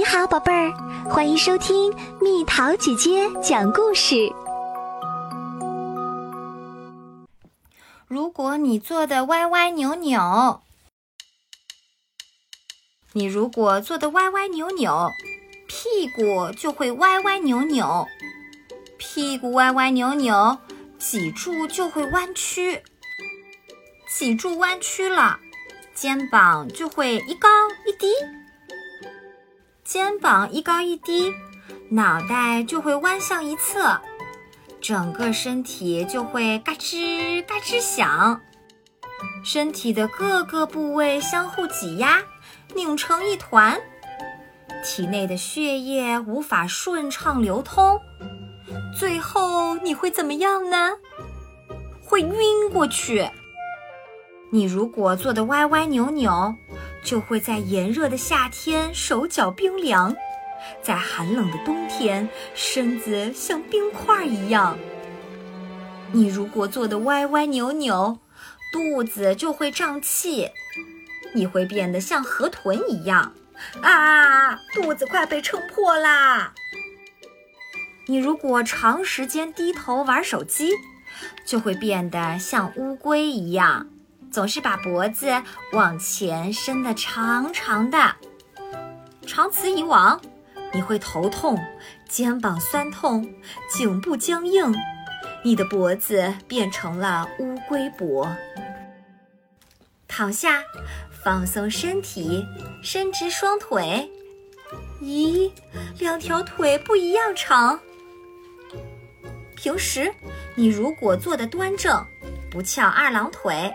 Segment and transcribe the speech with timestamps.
[0.00, 0.72] 你好，宝贝儿，
[1.10, 4.32] 欢迎收听蜜桃姐姐讲故事。
[8.06, 10.62] 如果你坐的歪歪扭扭，
[13.12, 15.10] 你如果坐的歪歪扭扭，
[15.68, 18.06] 屁股就会歪歪扭扭，
[18.96, 20.56] 屁股歪歪扭扭，
[20.98, 22.82] 脊柱就会弯曲，
[24.08, 25.38] 脊柱弯曲了。
[25.92, 27.50] 肩膀就会一高
[27.84, 28.10] 一低，
[29.92, 31.34] 肩膀一高一低，
[31.88, 34.00] 脑袋就会弯向一侧，
[34.80, 38.40] 整个身体就会嘎吱嘎吱响，
[39.42, 42.22] 身体的各个部位相互挤压，
[42.72, 43.80] 拧成一团，
[44.84, 47.98] 体内的血液无法顺畅流通，
[48.96, 50.92] 最后你会怎么样呢？
[52.04, 53.28] 会晕过去。
[54.52, 56.54] 你如果坐得歪歪扭扭，
[57.02, 60.14] 就会在炎热的夏天手脚冰凉，
[60.82, 64.78] 在寒冷的冬天身子像冰块一样。
[66.12, 68.18] 你如果坐得歪歪扭扭，
[68.72, 70.50] 肚子就会胀气，
[71.34, 73.32] 你会变得像河豚一样，
[73.80, 76.52] 啊，肚子快被撑破啦！
[78.06, 80.72] 你如果长时间低头玩手机，
[81.44, 83.88] 就会变得像乌龟一样。
[84.30, 85.42] 总是把脖子
[85.72, 88.14] 往前伸得长长的，
[89.26, 90.20] 长此以往，
[90.72, 91.58] 你会头痛、
[92.08, 93.28] 肩膀酸痛、
[93.68, 94.72] 颈部僵硬，
[95.42, 98.28] 你的脖子变成了乌龟脖。
[100.06, 100.62] 躺下，
[101.24, 102.46] 放松身体，
[102.82, 104.10] 伸直双腿。
[105.02, 105.50] 咦，
[105.98, 107.80] 两条腿不一样长。
[109.56, 110.12] 平时
[110.54, 112.06] 你如果坐得端正，
[112.50, 113.72] 不翘二郎腿。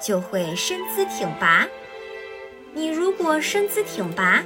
[0.00, 1.66] 就会身姿挺拔。
[2.72, 4.44] 你如果身姿挺拔，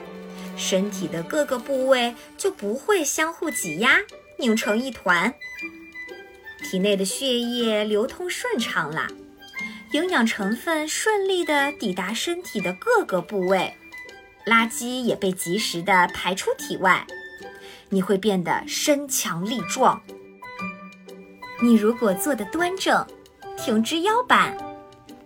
[0.56, 3.98] 身体的各个部位就不会相互挤压，
[4.38, 5.34] 拧成一团。
[6.62, 9.08] 体内的血液流通顺畅了，
[9.92, 13.74] 营养成分顺利地抵达身体的各个部位，
[14.46, 17.06] 垃圾也被及时地排出体外。
[17.88, 20.00] 你会变得身强力壮。
[21.60, 23.04] 你如果坐得端正，
[23.56, 24.56] 挺直腰板。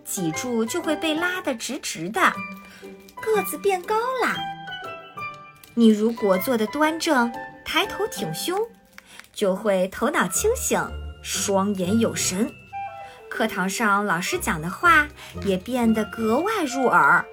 [0.05, 2.21] 脊柱就会被拉得直直的，
[3.19, 4.37] 个子变高啦。
[5.73, 7.29] 你如果坐得端正，
[7.65, 8.57] 抬头挺胸，
[9.33, 10.79] 就会头脑清醒，
[11.23, 12.49] 双眼有神。
[13.29, 15.07] 课堂上老师讲的话
[15.43, 17.25] 也变得格外入耳。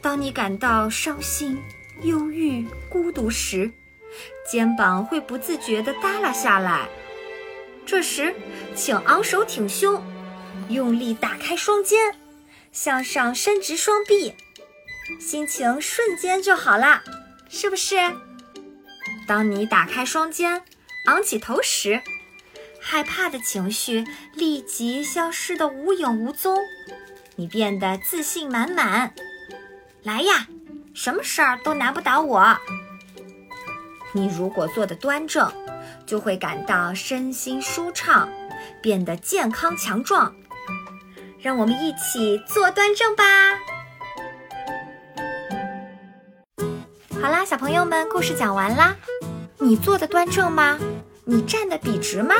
[0.00, 1.56] 当你感到伤心、
[2.02, 3.70] 忧郁、孤独时，
[4.50, 6.88] 肩膀会不自觉地耷拉下来。
[7.84, 8.34] 这时，
[8.74, 10.02] 请昂首挺胸。
[10.68, 12.14] 用力打开双肩，
[12.72, 14.34] 向上伸直双臂，
[15.20, 17.02] 心情瞬间就好了，
[17.48, 17.96] 是不是？
[19.28, 20.62] 当你打开双肩，
[21.06, 22.02] 昂起头时，
[22.80, 24.04] 害怕的情绪
[24.34, 26.58] 立即消失得无影无踪，
[27.36, 29.14] 你变得自信满满。
[30.02, 30.48] 来呀，
[30.94, 32.56] 什么事儿都难不倒我。
[34.12, 35.52] 你如果坐得端正，
[36.06, 38.28] 就会感到身心舒畅，
[38.82, 40.34] 变得健康强壮。
[41.46, 43.22] 让我们一起坐端正吧。
[47.22, 48.96] 好啦，小朋友们，故事讲完啦。
[49.58, 50.76] 你坐的端正吗？
[51.24, 52.34] 你站的笔直吗？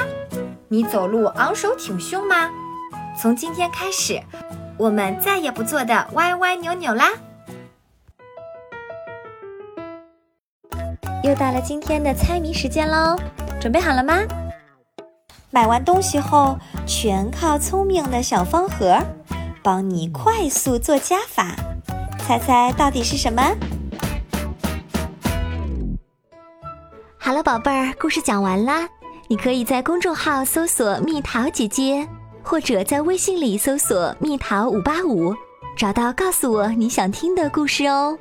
[0.67, 2.51] 你走路昂首挺胸吗？
[3.17, 4.21] 从今天开始，
[4.77, 7.11] 我们再也不坐的歪歪扭扭啦。
[11.23, 13.17] 又到了今天的猜谜时间喽，
[13.61, 14.17] 准备好了吗？
[15.57, 16.55] 买完东西后，
[16.87, 19.03] 全靠聪明的小方盒，
[19.63, 21.57] 帮你快速做加法。
[22.19, 23.43] 猜猜到底是什么？
[27.17, 28.87] 好了，宝贝儿，故事讲完啦。
[29.29, 32.07] 你可以在公众号搜索“蜜桃姐姐”，
[32.45, 35.35] 或者在微信里搜索“蜜桃五八五”，
[35.75, 38.19] 找到告诉我你想听的故事哦。